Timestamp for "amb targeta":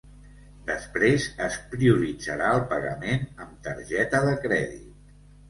3.47-4.25